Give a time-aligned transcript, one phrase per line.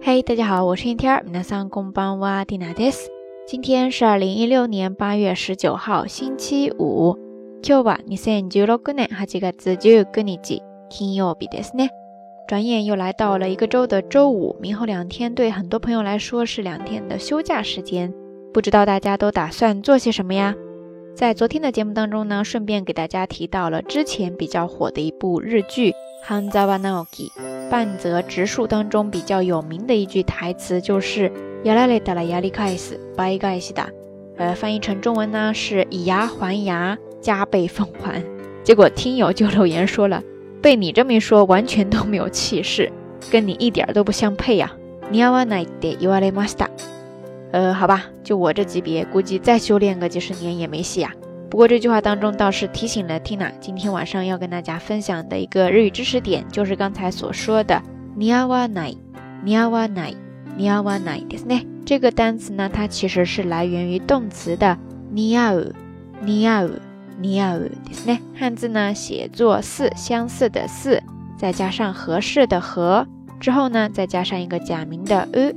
[0.00, 3.10] 嘿，大家好，我是一天儿，皆さんこんばんは、蒂娜です。
[3.46, 7.16] 今天是二零一六年八月十九号，星期五。
[7.62, 11.88] 今日は二千十六年八月十九日、金曜日ですね。
[12.48, 18.12] 转眼又来到了一个周的周五，明后两天对很多朋友来说是两天的休假时间，
[18.52, 20.54] 不知道大家都打算做些什么呀？
[21.14, 25.92] 在昨天的节目当中呢，顺便给大家提到了之前比较火的一部日剧《
[26.26, 27.30] Hanzawa Naoki》
[27.70, 31.30] 半泽直树当中比较有名的一句台词，就是“
[31.64, 33.86] やられたらやり返す、倍返しだ”。
[34.36, 38.22] 呃，翻译成中文呢是“以牙还牙，加倍奉还”。
[38.64, 42.90] 结果听友就留言说了：“被你这么一说，完全都没有气势，
[43.30, 44.72] 跟你一点都不相配呀。”
[45.12, 46.68] 似合わないって言われました。
[47.50, 51.12] 呃，好吧，就我这级别，估计再修炼个几十年也没戏啊。
[51.50, 57.82] 不过这句话当中倒是提醒了 Tina，今天晚上要跟大家分享的一个日语知识点，就是刚才所说的
[58.18, 58.96] 似合ない、
[59.44, 60.16] 似合ない、
[60.56, 61.66] 似合ないですね。
[61.84, 64.78] 这个单词呢，它其实是来源于动词的
[65.14, 65.74] 似合う、
[66.24, 66.80] 似合う、
[67.20, 68.20] 似合うですね。
[68.34, 71.02] 汉字呢写作似，相似的似，
[71.36, 73.06] 再加上合适的合，
[73.38, 75.52] 之后呢再加上一个假名的う、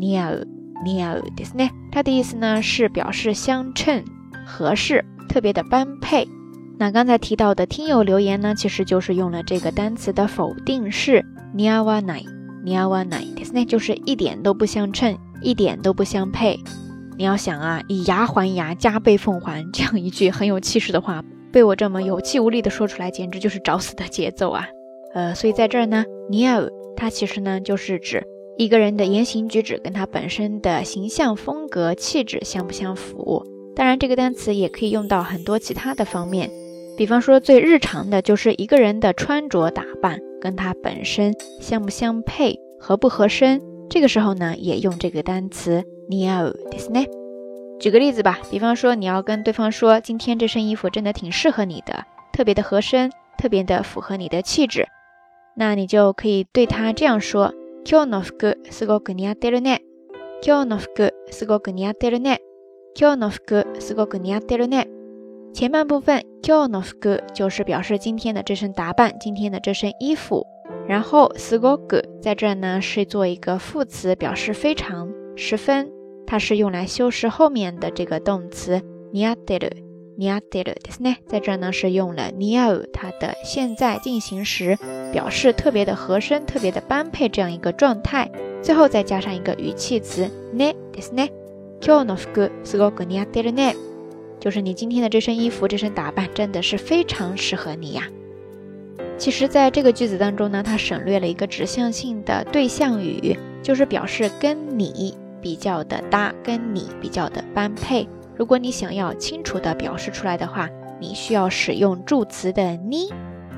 [0.00, 0.46] 似合う。
[0.84, 1.70] 似合ですね。
[1.90, 4.02] 它的意思呢是表示相称、
[4.46, 6.28] 合适、 特别的般配。
[6.78, 11.24] 那刚才提到的听友留言呢，其实就是用了这个单词的否定式
[11.56, 12.24] 似合ない、
[12.64, 16.58] 似合ないですね，就是一点都不相称，一点都不相配。
[17.18, 24.66] 你要想啊，以牙还牙，加倍奉还，这样一句很有气势的话，被我这么有气无力的说出来，简直就是找死的节奏啊！
[25.12, 28.26] 呃，所以在这儿呢，似合它其实呢就是指。
[28.56, 33.42] 一个人的言行举止跟他本身的形象风格气质相不相符？
[33.74, 36.50] 当然，这个单词也可以用到很多其他的方面，
[36.96, 43.60] 比方说最日常的就是一个人的穿着打扮跟他本身相不相配、合不合身。
[43.88, 47.06] 这个时候呢，也用这个单词似合ですね。
[47.80, 54.86] 举个例子吧，比方说你要跟对方说，今天这身衣服真的挺适合你的，特别的合身，特别的符合你的气质，
[55.56, 57.54] 那你就可以对他这样说。
[57.82, 59.80] 今日の服すごく似合ってるね。
[60.42, 62.40] 今日の服すごく似合ってるね。
[62.94, 64.88] 今日の服すごく似合ってるね。
[65.52, 70.46] 前半部分今日の服就是表示今天的这身打扮，今天的这身衣服。
[70.86, 75.90] 然后すごく在这呢是做一个副词，表示非常、十分，
[76.26, 78.80] 它是用来修饰后面的这个动词
[79.12, 79.70] 似合ってる。
[80.18, 84.76] 似合ってるですね，在这呢是用了似合う它的现在进行时，
[85.12, 88.30] 表示特别的合身、特别的般配这样一个状态。
[88.62, 91.30] 最后再加上一个语气词ねですね。
[91.80, 93.74] 今日の服すごく似合ってるね，
[94.38, 98.04] 就是你今天的这身衣服、这身打扮真的是非常适合你呀。
[99.16, 108.08] 其实，在这个句子当中呢，它省略了一个指向性的对象语，就是表示跟你比较的搭，跟你比较的般配。
[108.36, 113.10] 如果你想要清楚的表示出来的话，你需要使用助词的你，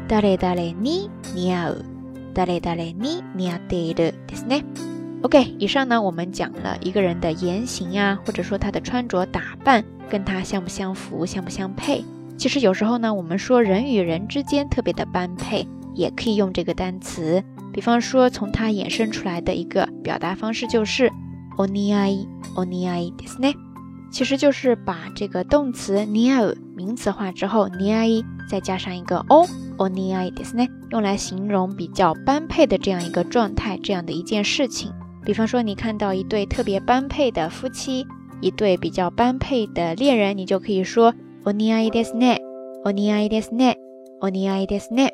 [0.09, 1.84] だれだれに似合う，
[2.34, 4.65] だれだれに似合っているですね。
[5.26, 12.04] OK，以上呢我们讲了一个人的言行啊，或者说他的穿着打扮跟他相不相符、相不相配。
[12.37, 17.43] 其实有时候呢，我们说人与人之间特别的般配，也可以用这个单词。
[17.72, 21.09] 比方说，从它衍生出来的一个表达方式就是
[21.56, 22.26] お似合い、
[22.56, 23.54] お似合いですね。
[24.10, 34.93] 其实就是把这个动词似合名词化之后，似合再加上一个 o o 似合ですね，用来形容比较般配的这样一个状态，这样的一件事情。
[35.26, 38.06] 比方说，你看到一对特别般配的夫妻，
[38.41, 42.38] 一对比较般配的恋人，你就可以说お似合ですね，
[42.84, 43.76] お似合ですね，
[44.20, 45.10] お似合ですね。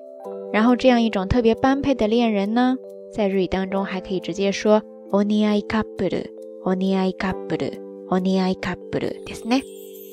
[0.52, 2.76] 然后这样一种特别般配的恋人呢，
[3.12, 6.26] 在日语当中还可以直接说お似合カップル，
[6.64, 7.88] お似合カップル。
[8.10, 9.60] お似合いカップルですね。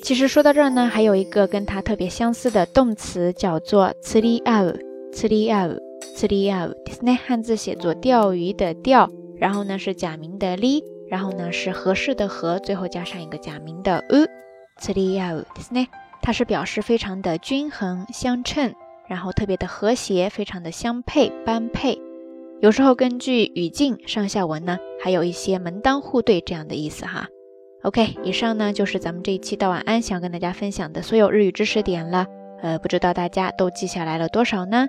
[0.02, 4.78] 其实说到这儿呢，还有一个跟它特别相似的动词叫做釣り合う、
[5.14, 5.80] 釣り合う、
[6.14, 7.16] 釣り合うですね。
[7.16, 9.08] 汉字写作钓鱼的钓，
[9.40, 14.26] 然后呢是假名的り，然后呢是合适的合，最后加上一个假名的う。
[14.80, 15.88] 釣り合うですね。
[16.22, 18.74] 它是表示非常的均衡相称，
[19.08, 22.00] 然后特别的和谐，非常的相配般配。
[22.60, 27.28] 有时候根据语境上下文呢，还有一些门当户对这样的意思哈。
[27.82, 32.26] OK，以上呢就是咱们这一期到晚安想跟大家分享的所有日语知识点了。
[32.62, 34.88] 呃，不知道大家都记下来了多少呢？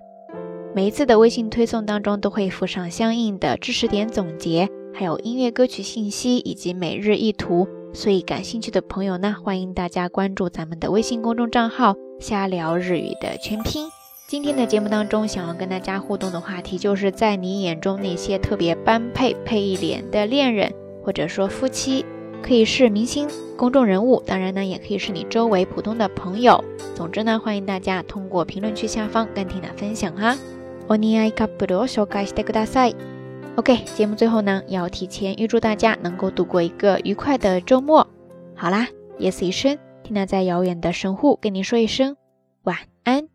[0.74, 7.68] 每一次的微信推送当中都会附上相应的知识点总结，还有音乐歌曲信息以及每日一图。
[7.92, 13.86] 所以感兴趣的朋友呢，欢迎大家关注咱们的微信公众账号“瞎聊日语”的全拼。
[14.26, 20.72] 今天的节目当中，想要跟大家互动的话题，就是在你眼中那些特别般配、配一脸的恋人，
[21.04, 22.06] 或者说夫妻，
[22.42, 23.28] 可以是明星、
[23.58, 26.64] 公众人物，当然呢，也可以是你周围普通的朋友。
[26.94, 30.34] 总之呢，欢迎大家通过评论区下方跟缇娜分享哈。
[30.91, 32.95] お似合いカップルを紹介してください。
[33.55, 38.07] OK，节目最后呢，要提前预祝大家能够度过一个愉快的周末。
[38.55, 38.87] 好啦，
[39.17, 42.15] 夜色已深，缇娜在遥远的神户跟你说一声
[42.63, 43.27] 晚安。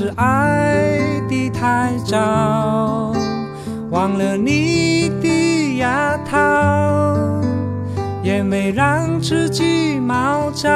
[0.00, 0.96] 是爱
[1.28, 3.12] 的太早，
[3.90, 6.38] 忘了你的牙套，
[8.22, 10.68] 也没让自己毛躁。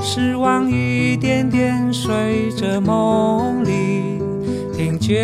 [0.00, 4.22] 失望一点点随着梦里，
[4.72, 5.18] 听见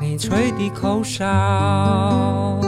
[0.00, 2.67] 你吹的口哨。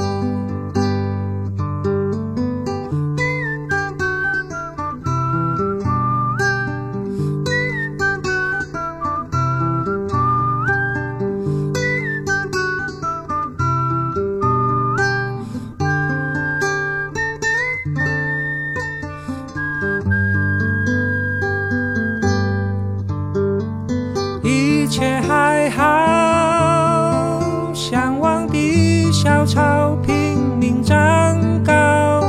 [29.22, 32.22] 小草拼命长高，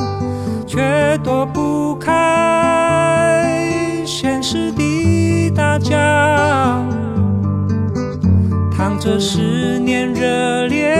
[0.67, 3.47] 却躲不开
[4.05, 5.95] 现实的大脚。
[8.75, 10.93] 躺着思念热烈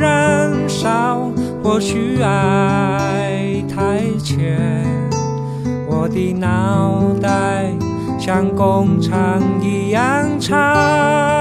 [0.00, 1.30] 燃烧，
[1.62, 4.82] 或许爱太浅，
[5.86, 7.70] 我的脑袋
[8.18, 11.33] 像工厂一样吵。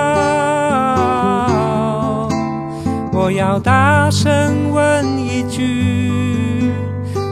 [3.23, 6.73] 我要大声问一句：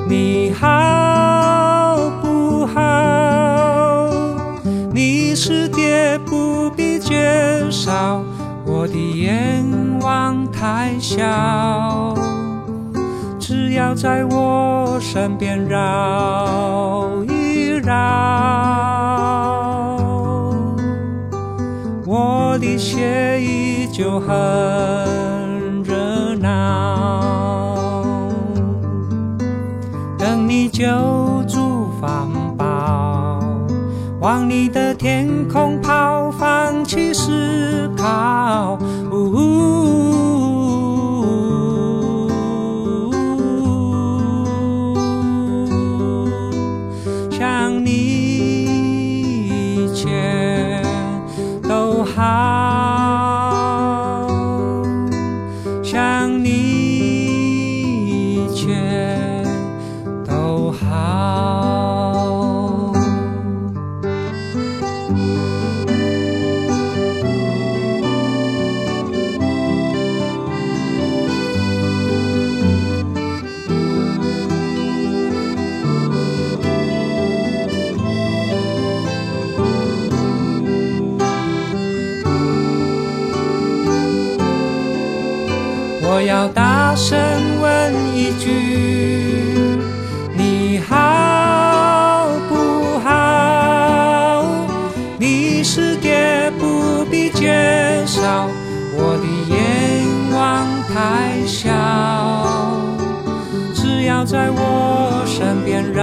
[0.08, 4.10] 你好不好？
[4.94, 8.24] 你是爹，不必介绍。
[8.66, 9.66] 我的愿
[10.00, 12.16] 望太小，
[13.38, 17.92] 只要在我身边绕一绕，
[22.06, 25.41] 我的血液就很。
[30.18, 30.86] 等你救
[31.48, 33.40] 助方宝，
[34.20, 38.78] 往你的天空跑，放弃思考。
[39.12, 39.51] 呜呜
[86.32, 87.20] 要大声
[87.60, 89.78] 问一句：
[90.34, 94.46] 你好不好？
[95.20, 98.48] 你是爹，不必介绍。
[98.96, 99.60] 我的愿
[100.32, 101.70] 望太小，
[103.74, 106.02] 只要在我身边绕